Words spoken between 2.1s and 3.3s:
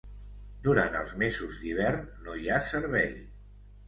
no hi ha servei.